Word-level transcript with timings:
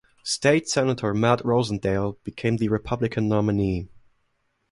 State 0.23 0.67
senator 0.67 1.13
Matt 1.13 1.41
Rosendale 1.43 2.17
became 2.23 2.57
the 2.57 2.69
Republican 2.69 3.27
nominee. 3.27 3.87